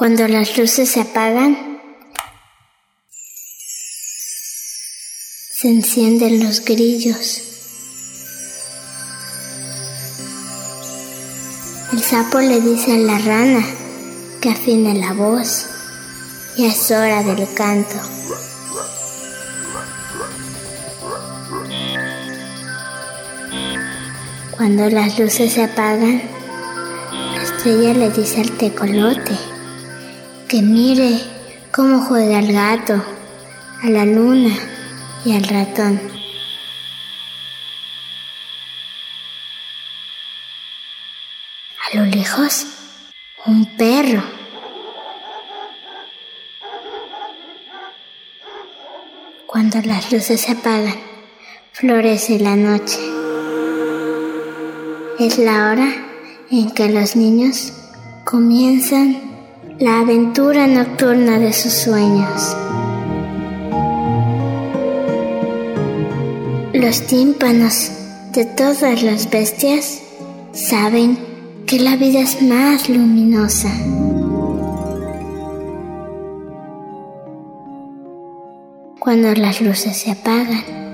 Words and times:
Cuando 0.00 0.26
las 0.28 0.56
luces 0.56 0.88
se 0.88 1.02
apagan, 1.02 1.78
se 5.52 5.68
encienden 5.68 6.42
los 6.42 6.64
grillos. 6.64 7.42
El 11.92 12.00
sapo 12.00 12.40
le 12.40 12.62
dice 12.62 12.94
a 12.94 12.96
la 12.96 13.18
rana 13.18 13.62
que 14.40 14.48
afine 14.48 14.94
la 14.94 15.12
voz 15.12 15.66
y 16.56 16.64
es 16.64 16.90
hora 16.90 17.22
del 17.22 17.46
canto. 17.52 17.96
Cuando 24.52 24.88
las 24.88 25.18
luces 25.18 25.52
se 25.52 25.64
apagan, 25.64 26.22
la 27.34 27.42
estrella 27.42 27.92
le 27.92 28.10
dice 28.10 28.40
al 28.40 28.50
tecolote 28.52 29.59
que 30.50 30.62
mire 30.62 31.20
cómo 31.72 32.00
juega 32.00 32.40
el 32.40 32.52
gato, 32.52 32.94
a 33.84 33.88
la 33.88 34.04
luna 34.04 34.52
y 35.24 35.36
al 35.36 35.44
ratón. 35.44 36.00
A 41.78 41.96
lo 41.96 42.04
lejos, 42.04 42.66
un 43.46 43.76
perro. 43.76 44.24
Cuando 49.46 49.80
las 49.82 50.10
luces 50.10 50.40
se 50.40 50.50
apagan, 50.50 50.98
florece 51.70 52.40
la 52.40 52.56
noche. 52.56 52.98
Es 55.20 55.38
la 55.38 55.70
hora 55.70 55.92
en 56.50 56.72
que 56.72 56.88
los 56.88 57.14
niños 57.14 57.72
comienzan 58.24 59.29
la 59.80 60.00
aventura 60.00 60.66
nocturna 60.66 61.38
de 61.38 61.54
sus 61.54 61.72
sueños. 61.72 62.54
Los 66.74 67.06
tímpanos 67.06 67.90
de 68.34 68.44
todas 68.44 69.02
las 69.02 69.30
bestias 69.30 70.02
saben 70.52 71.18
que 71.66 71.80
la 71.80 71.96
vida 71.96 72.20
es 72.20 72.42
más 72.42 72.90
luminosa. 72.90 73.70
Cuando 78.98 79.34
las 79.34 79.62
luces 79.62 79.96
se 79.96 80.10
apagan, 80.10 80.89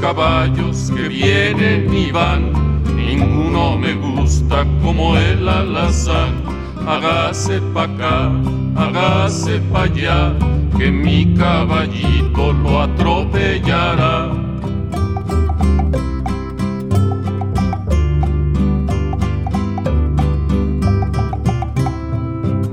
caballos 0.00 0.90
que 0.94 1.08
vienen 1.08 1.92
y 1.92 2.10
van, 2.10 2.52
ninguno 2.94 3.76
me 3.76 3.94
gusta 3.94 4.66
como 4.82 5.16
el 5.16 5.48
alazán. 5.48 6.42
Hágase 6.86 7.60
pa' 7.74 7.84
acá, 7.84 8.30
hágase 8.76 9.60
pa' 9.72 9.82
allá, 9.82 10.32
que 10.78 10.90
mi 10.90 11.34
caballito 11.34 12.52
lo 12.52 12.82
atropellará. 12.82 14.32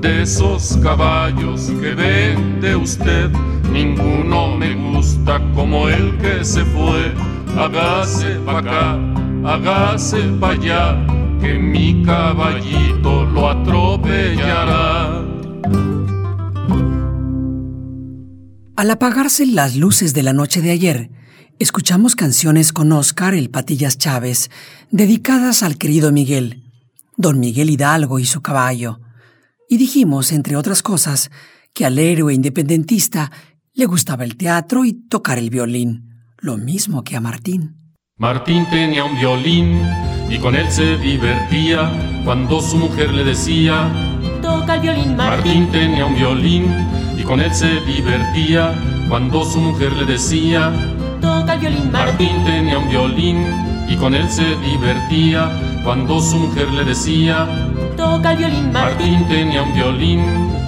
De 0.00 0.22
esos 0.22 0.78
caballos 0.82 1.72
que 1.80 1.94
vende 1.94 2.76
usted, 2.76 3.30
ninguno 3.70 4.56
me 4.56 4.74
gusta 4.74 5.40
como 5.54 5.88
el 5.88 6.16
que 6.18 6.44
se 6.44 6.64
fue. 6.64 7.12
Hágase 7.56 8.40
pa' 8.44 8.58
acá, 8.58 8.98
hágase 9.44 10.22
pa' 10.40 10.50
allá, 10.50 11.06
que 11.40 11.58
mi 11.58 12.02
caballito 12.02 13.24
lo 13.26 13.48
atropellará. 13.50 15.24
Al 18.76 18.90
apagarse 18.90 19.46
las 19.46 19.76
luces 19.76 20.14
de 20.14 20.22
la 20.24 20.32
noche 20.32 20.60
de 20.60 20.72
ayer, 20.72 21.10
escuchamos 21.60 22.16
canciones 22.16 22.72
con 22.72 22.90
Oscar 22.90 23.34
el 23.34 23.48
Patillas 23.48 23.98
Chávez, 23.98 24.50
dedicadas 24.90 25.62
al 25.62 25.78
querido 25.78 26.10
Miguel, 26.10 26.64
don 27.16 27.38
Miguel 27.38 27.70
Hidalgo 27.70 28.18
y 28.18 28.24
su 28.24 28.42
caballo. 28.42 29.00
Y 29.68 29.76
dijimos, 29.76 30.32
entre 30.32 30.56
otras 30.56 30.82
cosas, 30.82 31.30
que 31.72 31.84
al 31.84 31.98
héroe 31.98 32.34
independentista 32.34 33.30
le 33.74 33.86
gustaba 33.86 34.22
el 34.22 34.36
teatro 34.36 34.84
y 34.84 34.92
tocar 35.08 35.36
el 35.38 35.50
violín, 35.50 36.14
lo 36.38 36.56
mismo 36.56 37.02
que 37.02 37.16
a 37.16 37.20
Martín. 37.20 37.76
Martín 38.16 38.66
tenía 38.70 39.04
un 39.04 39.18
violín 39.18 39.80
y 40.30 40.38
con 40.38 40.54
él 40.54 40.70
se 40.70 40.96
divertía 40.98 41.90
cuando 42.24 42.60
su 42.60 42.76
mujer 42.76 43.12
le 43.12 43.24
decía, 43.24 43.90
toca 44.40 44.76
el 44.76 44.82
violín 44.82 45.16
Martín. 45.16 45.64
Martín 45.64 45.72
tenía 45.72 46.06
un 46.06 46.14
violín 46.14 46.66
y 47.18 47.24
con 47.24 47.40
él 47.40 47.52
se 47.52 47.80
divertía 47.80 48.72
cuando 49.08 49.44
su 49.44 49.58
mujer 49.58 49.92
le 49.94 50.06
decía, 50.06 50.72
toca 51.20 51.54
el 51.54 51.60
violín 51.60 51.90
Martín. 51.90 52.28
Martín 52.28 52.44
tenía 52.44 52.78
un 52.78 52.88
violín 52.88 53.44
y 53.88 53.96
con 53.96 54.14
él 54.14 54.30
se 54.30 54.54
divertía 54.60 55.50
cuando 55.82 56.20
su 56.20 56.36
mujer 56.36 56.70
le 56.70 56.84
decía, 56.84 57.48
toca 57.96 58.30
el 58.30 58.38
violín 58.38 58.72
Martín. 58.72 59.10
Martín 59.10 59.28
tenía 59.28 59.62
un 59.62 59.74
violín 59.74 60.22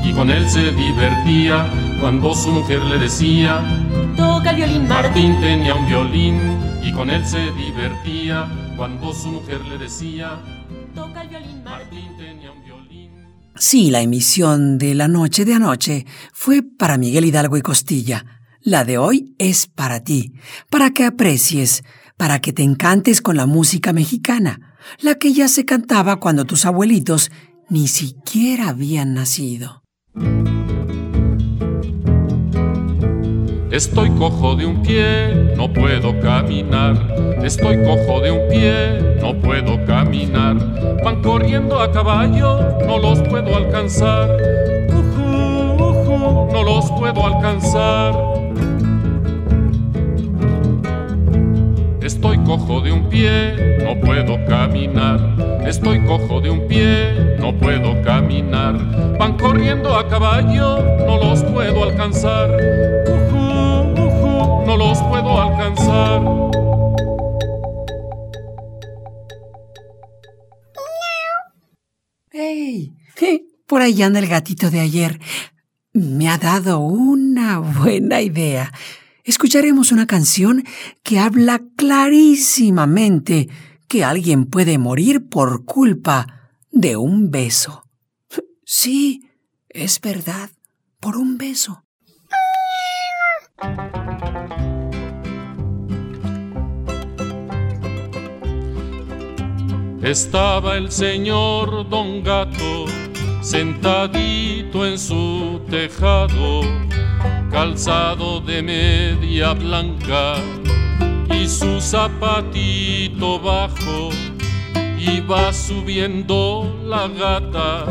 y 0.04 0.12
con 0.12 0.28
él 0.28 0.48
se 0.50 0.72
divertía 0.72 1.66
cuando 2.00 2.34
su 2.34 2.50
mujer 2.50 2.82
le 2.82 2.98
decía, 2.98 3.62
toca 4.16 4.50
el 4.50 4.56
violín 4.56 4.88
Martín. 4.88 5.40
tenía 5.40 5.74
un 5.74 5.86
violín 5.86 6.38
y 6.82 6.92
con 6.92 7.10
él 7.10 7.24
se 7.26 7.50
divertía 7.52 8.46
cuando 8.76 9.12
su 9.12 9.28
mujer 9.28 9.60
le 9.66 9.78
decía, 9.78 10.40
toca 10.94 11.22
el 11.22 11.28
violín 11.28 11.64
Martín 11.64 12.16
tenía 12.16 12.52
un 12.52 12.64
violín. 12.64 13.10
Sí, 13.56 13.90
la 13.90 14.02
emisión 14.02 14.78
de 14.78 14.94
la 14.94 15.08
noche 15.08 15.44
de 15.44 15.54
anoche 15.54 16.06
fue 16.32 16.62
para 16.62 16.98
Miguel 16.98 17.24
Hidalgo 17.24 17.56
y 17.56 17.62
Costilla. 17.62 18.24
La 18.60 18.84
de 18.84 18.98
hoy 18.98 19.34
es 19.38 19.66
para 19.66 20.00
ti, 20.00 20.34
para 20.70 20.90
que 20.90 21.04
aprecies, 21.04 21.84
para 22.16 22.40
que 22.40 22.52
te 22.52 22.62
encantes 22.62 23.22
con 23.22 23.36
la 23.36 23.46
música 23.46 23.92
mexicana, 23.92 24.76
la 25.00 25.14
que 25.14 25.32
ya 25.32 25.48
se 25.48 25.64
cantaba 25.64 26.16
cuando 26.16 26.44
tus 26.44 26.66
abuelitos 26.66 27.30
ni 27.68 27.88
siquiera 27.88 28.68
habían 28.68 29.14
nacido. 29.14 29.82
Estoy 33.76 34.08
cojo 34.12 34.56
de 34.56 34.64
un 34.64 34.80
pie, 34.80 35.52
no 35.54 35.70
puedo 35.70 36.18
caminar. 36.22 36.96
Estoy 37.44 37.76
cojo 37.84 38.22
de 38.22 38.30
un 38.30 38.48
pie, 38.48 39.18
no 39.20 39.34
puedo 39.34 39.84
caminar. 39.84 40.56
Van 41.04 41.20
corriendo 41.20 41.78
a 41.78 41.92
caballo, 41.92 42.58
no 42.86 42.96
los 42.96 43.20
puedo 43.24 43.54
alcanzar. 43.54 44.34
Ujú, 44.88 45.84
ujú, 45.84 46.48
no 46.54 46.62
los 46.62 46.90
puedo 46.92 47.26
alcanzar. 47.26 48.14
Estoy 52.00 52.38
cojo 52.44 52.80
de 52.80 52.92
un 52.92 53.10
pie, 53.10 53.84
no 53.84 54.00
puedo 54.00 54.42
caminar. 54.46 55.20
Estoy 55.66 56.00
cojo 56.06 56.40
de 56.40 56.48
un 56.48 56.66
pie, 56.66 57.36
no 57.38 57.52
puedo 57.52 58.00
caminar. 58.00 58.78
Van 59.18 59.36
corriendo 59.36 59.94
a 59.94 60.08
caballo, 60.08 60.78
no 61.06 61.18
los 61.18 61.44
puedo 61.44 61.84
alcanzar. 61.84 62.56
No 64.76 64.88
los 64.88 65.02
puedo 65.04 65.40
alcanzar. 65.40 66.22
¡Hey! 72.30 72.92
Por 73.66 73.80
ahí 73.80 74.02
anda 74.02 74.18
el 74.18 74.26
gatito 74.26 74.70
de 74.70 74.80
ayer. 74.80 75.18
Me 75.94 76.28
ha 76.28 76.36
dado 76.36 76.80
una 76.80 77.58
buena 77.58 78.20
idea. 78.20 78.70
Escucharemos 79.24 79.92
una 79.92 80.06
canción 80.06 80.62
que 81.02 81.20
habla 81.20 81.62
clarísimamente 81.76 83.48
que 83.88 84.04
alguien 84.04 84.44
puede 84.44 84.76
morir 84.76 85.26
por 85.30 85.64
culpa 85.64 86.50
de 86.70 86.96
un 86.96 87.30
beso. 87.30 87.84
Sí, 88.68 89.22
es 89.68 90.00
verdad, 90.00 90.50
por 90.98 91.16
un 91.16 91.38
beso. 91.38 91.84
Estaba 100.06 100.76
el 100.76 100.92
señor 100.92 101.88
Don 101.88 102.22
Gato 102.22 102.84
sentadito 103.40 104.86
en 104.86 105.00
su 105.00 105.60
tejado, 105.68 106.60
calzado 107.50 108.40
de 108.40 108.62
media 108.62 109.52
blanca 109.52 110.36
y 111.28 111.48
su 111.48 111.80
zapatito 111.80 113.40
bajo. 113.40 114.10
Va 115.28 115.52
subiendo 115.52 116.72
la 116.84 117.08
gata 117.08 117.84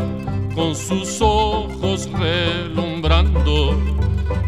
con 0.54 0.74
sus 0.74 1.20
ojos 1.20 2.08
relumbrando. 2.18 3.78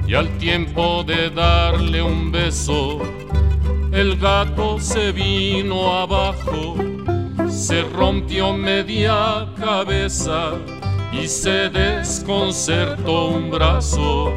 Y 0.06 0.15
al 0.15 0.38
tiempo 0.38 1.05
de 1.05 1.29
darle 1.29 2.00
un 2.00 2.32
beso, 2.32 2.99
el 3.93 4.17
gato 4.17 4.81
se 4.81 5.12
vino 5.12 5.93
abajo, 5.93 6.76
se 7.58 7.82
rompió 7.82 8.52
media 8.52 9.49
cabeza 9.58 10.52
y 11.12 11.26
se 11.26 11.69
desconcertó 11.69 13.31
un 13.31 13.50
brazo. 13.50 14.32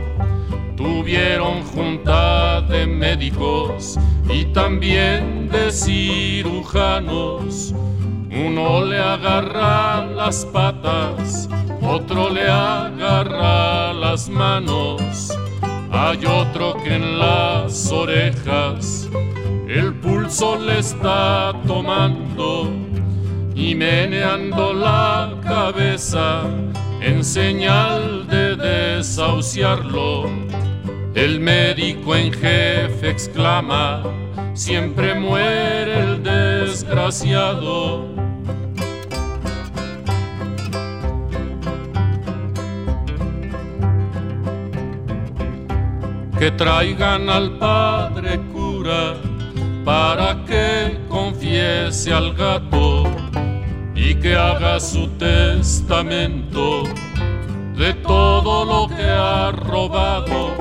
Tuvieron 0.76 1.62
junta 1.66 2.62
de 2.62 2.88
médicos 2.88 4.00
y 4.28 4.46
también 4.46 5.50
de 5.50 5.72
cirujanos. 5.72 7.76
Uno 8.32 8.86
le 8.86 8.98
agarra 8.98 10.04
las 10.04 10.44
patas, 10.46 11.48
otro 11.80 12.32
le 12.32 12.50
agarra 12.50 13.94
las 13.94 14.30
manos. 14.30 15.32
Hay 15.92 16.26
otro 16.26 16.74
que 16.84 16.96
en 16.96 17.20
las 17.20 17.92
orejas 17.92 19.08
el 19.68 19.94
pulso 19.94 20.58
le 20.58 20.80
está 20.80 21.54
tomando 21.68 22.81
y 23.62 23.76
meneando 23.76 24.74
la 24.74 25.36
cabeza 25.44 26.42
en 27.00 27.24
señal 27.24 28.28
de 28.28 28.56
desahuciarlo. 28.56 30.26
El 31.14 31.40
médico 31.40 32.16
en 32.16 32.34
jefe 32.34 33.10
exclama, 33.10 34.02
siempre 34.56 35.14
muere 35.14 36.00
el 36.00 36.24
desgraciado. 36.24 38.08
Que 46.40 46.50
traigan 46.50 47.30
al 47.30 47.60
padre 47.60 48.40
cura 48.52 49.14
para 49.86 50.44
que 50.46 50.98
confiese 51.08 52.12
al 52.12 52.34
gato 52.34 52.91
que 54.22 54.36
haga 54.36 54.80
su 54.80 55.08
testamento 55.18 56.84
de 57.76 57.94
todo 57.96 58.66
lo 58.66 58.88
que 58.96 59.04
ha 59.04 59.52
robado. 59.52 60.52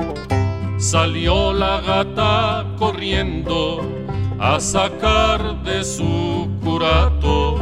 Salió 0.79 1.53
la 1.53 1.79
gata 1.81 2.65
corriendo 2.79 3.81
a 4.39 4.59
sacar 4.59 5.61
de 5.63 5.83
su 5.83 6.49
curato 6.63 7.59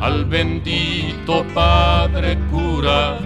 al 0.00 0.24
bendito 0.24 1.44
padre 1.54 2.38
cura, 2.50 3.18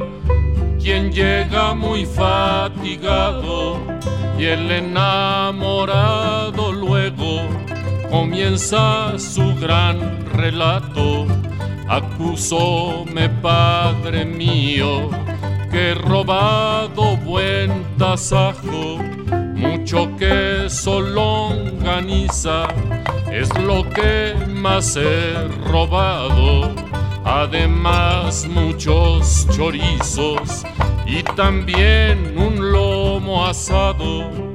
quien 0.82 1.12
llega 1.12 1.72
muy 1.74 2.04
fatigado 2.04 3.78
y 4.36 4.46
el 4.46 4.68
enamorado 4.72 5.92
luego 6.72 7.42
comienza 8.10 9.16
su 9.18 9.54
gran 9.60 10.26
relato. 10.32 11.37
Acusóme, 11.88 13.30
Padre 13.40 14.26
mío, 14.26 15.08
que 15.70 15.90
he 15.90 15.94
robado 15.94 17.16
buen 17.16 17.82
tasajo, 17.96 18.98
mucho 19.54 20.14
queso 20.18 21.00
longaniza, 21.00 22.68
es 23.32 23.48
lo 23.58 23.88
que 23.88 24.34
más 24.48 24.96
he 24.96 25.48
robado. 25.64 26.74
Además 27.24 28.46
muchos 28.48 29.46
chorizos 29.56 30.64
y 31.06 31.22
también 31.22 32.34
un 32.38 32.70
lomo 32.70 33.46
asado 33.46 34.47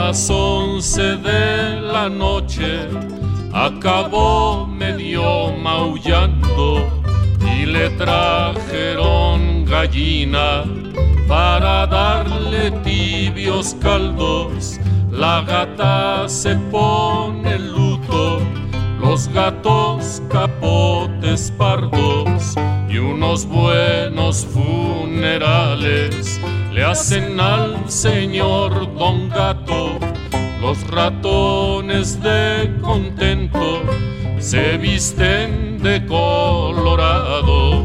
las 0.00 0.30
once 0.30 1.16
de 1.16 1.80
la 1.80 2.08
noche 2.08 2.88
acabó 3.52 4.64
medio 4.64 5.52
maullando 5.60 6.86
y 7.52 7.66
le 7.66 7.90
trajeron 8.02 9.64
gallina 9.64 10.64
para 11.26 11.86
darle 11.86 12.70
tibios 12.84 13.74
caldos. 13.82 14.78
La 15.10 15.42
gata 15.42 16.28
se 16.28 16.54
pone 16.70 17.58
luto, 17.58 18.40
los 19.00 19.26
gatos 19.28 20.22
capotes 20.30 21.50
pardos 21.58 22.54
y 22.88 22.98
unos 22.98 23.44
buenos 23.44 24.46
funerales 24.46 26.40
le 26.78 26.84
hacen 26.84 27.40
al 27.40 27.90
señor 27.90 28.96
don 28.96 29.28
gato. 29.30 29.98
Los 30.60 30.78
ratones 30.88 32.22
de 32.22 32.72
contento 32.80 33.82
se 34.38 34.78
visten 34.78 35.82
de 35.82 36.06
colorado 36.06 37.84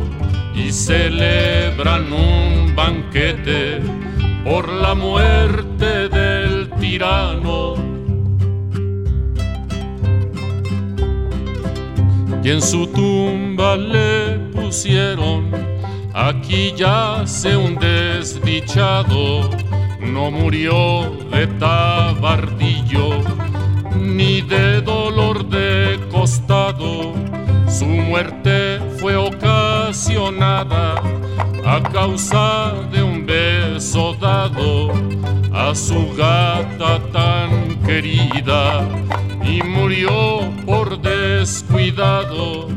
y 0.53 0.71
celebran 0.71 2.13
un 2.13 2.75
banquete 2.75 3.81
por 4.43 4.69
la 4.71 4.93
muerte 4.93 6.07
del 6.09 6.69
tirano. 6.79 7.73
Y 12.43 12.49
en 12.51 12.61
su 12.61 12.85
tumba 12.85 13.75
le 13.75 14.37
pusieron, 14.53 15.72
aquí 16.13 16.73
yace 16.75 17.57
un 17.57 17.75
desdichado, 17.75 19.49
no 19.99 20.31
murió 20.31 21.11
de 21.31 21.47
tabardillo, 21.59 23.23
ni 23.95 24.41
de 24.41 24.81
dolor 24.81 25.45
de 25.49 25.99
costado, 26.11 27.13
su 27.67 27.85
muerte 27.85 28.79
fue 28.99 29.15
ocasionada 29.15 30.95
a 31.65 31.81
causa 31.81 32.73
de 32.91 33.01
un 33.01 33.25
beso 33.25 34.15
dado 34.19 34.91
a 35.53 35.73
su 35.73 36.13
gata 36.15 36.99
tan 37.11 37.81
querida 37.85 38.87
y 39.43 39.61
murió 39.63 40.51
por 40.65 41.01
descuidado 41.01 42.67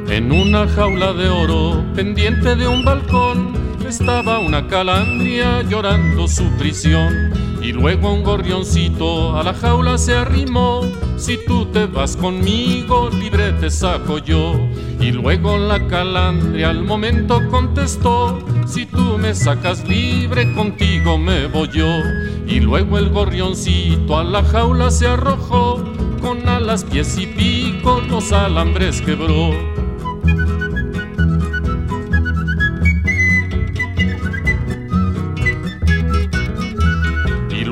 En 0.09 0.31
una 0.31 0.67
jaula 0.67 1.13
de 1.13 1.29
oro, 1.29 1.85
pendiente 1.95 2.55
de 2.55 2.67
un 2.67 2.83
balcón, 2.83 3.53
estaba 3.87 4.39
una 4.39 4.67
calandria 4.67 5.63
llorando 5.63 6.27
su 6.27 6.43
prisión. 6.57 7.50
Y 7.61 7.73
luego 7.73 8.11
un 8.11 8.23
gorrioncito 8.23 9.37
a 9.37 9.43
la 9.43 9.53
jaula 9.53 9.97
se 9.97 10.15
arrimó. 10.15 10.81
Si 11.15 11.37
tú 11.45 11.67
te 11.67 11.85
vas 11.85 12.15
conmigo, 12.15 13.09
libre 13.11 13.51
te 13.53 13.69
saco 13.69 14.17
yo. 14.17 14.55
Y 14.99 15.11
luego 15.11 15.57
la 15.57 15.87
calandria 15.87 16.71
al 16.71 16.83
momento 16.83 17.39
contestó: 17.49 18.39
Si 18.65 18.87
tú 18.87 19.17
me 19.19 19.35
sacas 19.35 19.87
libre, 19.87 20.51
contigo 20.53 21.17
me 21.17 21.45
voy 21.47 21.69
yo. 21.71 21.99
Y 22.47 22.59
luego 22.59 22.97
el 22.97 23.09
gorrioncito 23.09 24.17
a 24.17 24.23
la 24.23 24.43
jaula 24.43 24.89
se 24.89 25.07
arrojó, 25.07 25.83
con 26.19 26.49
alas, 26.49 26.83
pies 26.83 27.17
y 27.17 27.27
pico 27.27 28.01
los 28.09 28.31
alambres 28.31 29.01
quebró. 29.01 29.70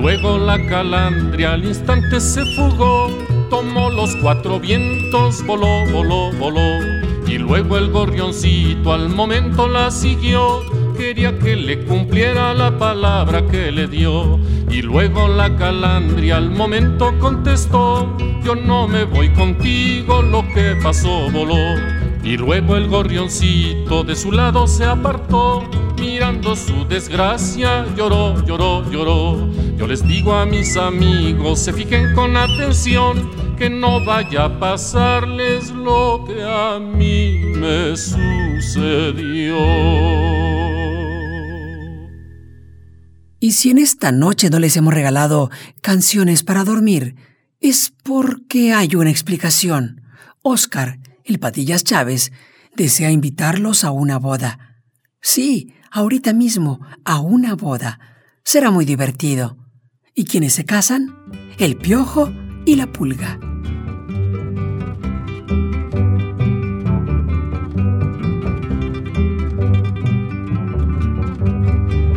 Luego 0.10 0.40
la 0.40 0.66
calandria 0.66 1.54
al 1.54 1.66
instante 1.66 2.20
se 2.20 2.44
fugó, 2.56 3.16
tomó 3.52 3.92
los 3.92 4.16
cuatro 4.24 4.60
vientos, 4.60 5.46
voló, 5.46 5.86
voló, 5.92 6.32
voló. 6.40 6.80
Y 7.28 7.38
luego 7.38 7.78
el 7.78 7.92
gorrioncito 7.92 8.92
al 8.92 9.10
momento 9.10 9.68
la 9.68 9.92
siguió, 9.92 10.64
quería 10.98 11.38
que 11.38 11.56
le 11.56 11.86
cumpliera 11.86 12.56
la 12.56 12.76
palabra 12.80 13.46
que 13.46 13.72
le 13.72 13.86
dio. 13.86 14.40
Y 14.72 14.82
luego 14.82 15.28
la 15.28 15.56
calandria 15.58 16.38
al 16.38 16.50
momento 16.50 17.14
contestó, 17.20 18.18
yo 18.44 18.56
no 18.56 18.88
me 18.88 19.04
voy 19.04 19.30
contigo, 19.34 20.24
lo 20.24 20.42
que 20.56 20.76
pasó 20.82 21.30
voló. 21.30 21.76
Y 22.24 22.36
luego 22.36 22.78
el 22.78 22.88
gorrioncito 22.88 24.04
de 24.04 24.16
su 24.16 24.32
lado 24.32 24.66
se 24.66 24.86
apartó, 24.86 25.70
mirando 26.00 26.56
su 26.56 26.86
desgracia, 26.86 27.86
lloró, 27.96 28.44
lloró, 28.46 28.90
lloró. 28.90 29.52
Yo 29.78 29.86
les 29.88 30.08
digo 30.08 30.34
a 30.34 30.46
mis 30.46 30.78
amigos, 30.78 31.60
se 31.60 31.74
fijen 31.74 32.14
con 32.16 32.36
atención, 32.38 33.30
que 33.58 33.70
no 33.70 34.04
vaya 34.06 34.46
a 34.46 34.60
pasarles 34.60 35.72
lo 35.72 36.24
que 36.26 36.42
a 36.44 36.80
mí 36.80 37.40
me 37.56 37.96
sucedió. 37.98 39.58
Y 43.42 43.52
si 43.52 43.72
en 43.72 43.78
esta 43.78 44.12
noche 44.12 44.50
no 44.50 44.60
les 44.60 44.76
hemos 44.78 44.94
regalado 44.94 45.50
canciones 45.82 46.44
para 46.44 46.64
dormir, 46.64 47.16
es 47.60 47.94
porque 48.04 48.74
hay 48.74 48.96
una 48.96 49.10
explicación. 49.10 50.02
Oscar, 50.42 51.00
el 51.24 51.40
Patillas 51.40 51.84
Chávez, 51.84 52.32
desea 52.76 53.12
invitarlos 53.12 53.84
a 53.84 53.92
una 53.92 54.20
boda. 54.20 54.82
Sí, 55.22 55.74
ahorita 55.92 56.34
mismo, 56.34 56.80
a 57.06 57.20
una 57.20 57.56
boda. 57.56 58.00
Será 58.44 58.72
muy 58.72 58.86
divertido. 58.86 59.58
¿Y 60.16 60.26
quiénes 60.26 60.54
se 60.54 60.66
casan? 60.66 61.16
El 61.58 61.78
piojo 61.78 62.32
y 62.66 62.76
la 62.76 62.92
pulga. 62.92 63.40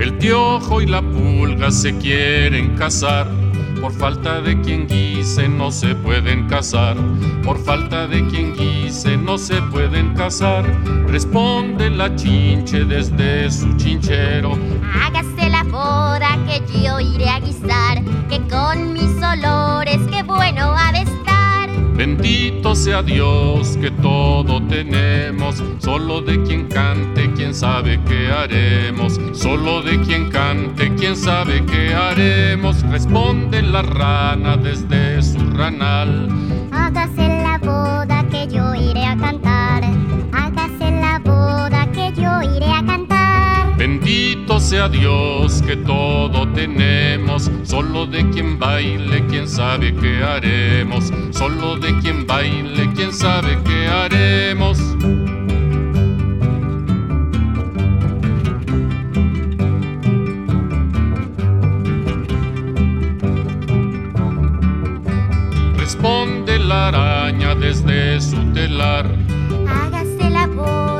El 0.00 0.18
piojo 0.18 0.80
y 0.80 0.86
la 0.86 1.02
pulga 1.02 1.70
se 1.70 1.96
quieren 1.98 2.76
casar. 2.76 3.41
Por 3.82 3.92
falta 3.92 4.40
de 4.40 4.60
quien 4.60 4.86
guise 4.86 5.48
no 5.48 5.72
se 5.72 5.96
pueden 5.96 6.46
casar. 6.46 6.96
Por 7.42 7.58
falta 7.58 8.06
de 8.06 8.24
quien 8.28 8.54
guise 8.54 9.16
no 9.16 9.36
se 9.36 9.60
pueden 9.60 10.14
casar. 10.14 10.64
Responde 11.08 11.90
la 11.90 12.14
chinche 12.14 12.84
desde 12.84 13.50
su 13.50 13.76
chinchero. 13.76 14.56
Hágase 14.94 15.50
la 15.50 15.64
boda 15.64 16.38
que 16.46 16.80
yo 16.80 17.00
iré 17.00 17.28
a 17.28 17.40
guisar, 17.40 18.04
que 18.28 18.40
con 18.48 18.92
mis 18.92 19.20
olores 19.20 19.98
qué 20.12 20.22
bueno 20.22 20.72
ha 20.78 20.92
de 20.92 20.98
estar. 20.98 21.11
Bendito 22.04 22.74
sea 22.74 23.00
Dios 23.00 23.76
que 23.76 23.88
todo 23.88 24.60
tenemos, 24.66 25.62
solo 25.78 26.20
de 26.20 26.42
quien 26.42 26.66
cante, 26.66 27.32
quien 27.32 27.54
sabe 27.54 28.00
qué 28.04 28.26
haremos, 28.26 29.20
solo 29.32 29.82
de 29.82 30.00
quien 30.00 30.28
cante, 30.28 30.92
quien 30.96 31.14
sabe 31.14 31.64
qué 31.64 31.94
haremos, 31.94 32.82
responde 32.90 33.62
la 33.62 33.82
rana 33.82 34.56
desde 34.56 35.22
su 35.22 35.38
ranal. 35.52 36.28
Sea 44.82 44.88
Dios 44.88 45.62
que 45.62 45.76
todo 45.76 46.48
tenemos, 46.54 47.48
solo 47.62 48.04
de 48.04 48.28
quien 48.30 48.58
baile, 48.58 49.24
quien 49.28 49.46
sabe 49.46 49.94
qué 49.94 50.24
haremos, 50.24 51.12
solo 51.30 51.76
de 51.76 51.96
quien 52.00 52.26
baile, 52.26 52.90
quien 52.92 53.12
sabe 53.12 53.56
qué 53.64 53.86
haremos. 53.86 54.80
Responde 65.76 66.58
la 66.58 66.88
araña 66.88 67.54
desde 67.54 68.20
su 68.20 68.36
telar. 68.52 69.06
Hágase 69.68 70.28
la 70.28 70.48
boda 70.48 70.91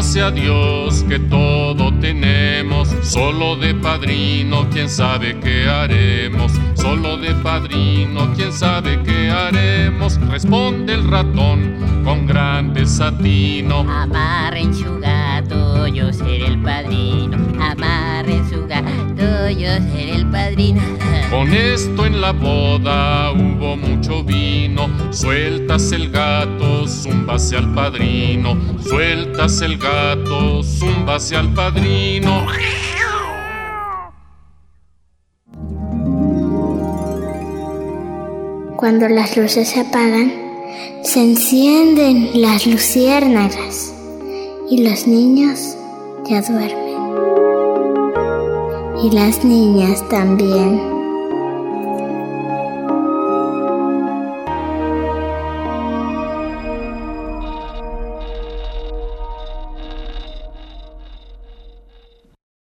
Sea 0.00 0.30
Dios 0.30 1.04
que 1.08 1.18
todo 1.20 1.92
tenemos, 2.00 2.88
solo 3.02 3.54
de 3.54 3.74
padrino, 3.74 4.66
quién 4.70 4.88
sabe 4.88 5.38
qué 5.38 5.68
haremos, 5.68 6.50
solo 6.74 7.16
de 7.18 7.32
padrino, 7.34 8.32
quién 8.34 8.50
sabe 8.52 8.98
qué 9.04 9.30
haremos, 9.30 10.18
responde 10.28 10.94
el 10.94 11.06
ratón 11.06 12.02
con 12.02 12.26
gran 12.26 12.72
desatino. 12.72 13.80
Amarren 13.80 14.72
gato, 15.50 15.86
yo 15.86 16.12
seré 16.12 16.46
el 16.46 16.62
padrino. 16.62 17.36
Amarren 17.60 18.48
su 18.48 18.66
gato, 18.66 19.50
yo 19.50 19.68
seré 19.92 20.16
el 20.16 20.30
padrino. 20.30 20.80
Con 21.30 21.52
esto 21.52 22.06
en 22.06 22.20
la 22.20 22.32
boda 22.32 23.32
hubo 23.32 23.76
mucho 23.76 24.24
vino, 24.24 24.88
sueltas 25.12 25.92
el 25.92 26.10
gato, 26.10 26.86
zumbase 26.86 27.56
al 27.56 27.72
padrino, 27.74 28.56
sueltas 28.82 29.60
el 29.62 29.78
gato, 29.78 30.62
zumbase 30.62 31.36
al 31.36 31.52
padrino. 31.52 32.46
Cuando 38.76 39.08
las 39.08 39.36
luces 39.36 39.68
se 39.68 39.80
apagan, 39.80 40.32
se 41.02 41.20
encienden 41.20 42.30
las 42.40 42.66
luciérnagas 42.66 43.99
y 44.70 44.84
los 44.84 45.06
niños 45.08 45.76
ya 46.28 46.40
duermen. 46.42 46.94
Y 49.02 49.10
las 49.10 49.44
niñas 49.44 50.08
también. 50.08 50.89